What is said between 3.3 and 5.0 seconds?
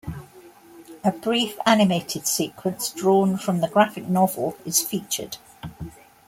from the graphic novel is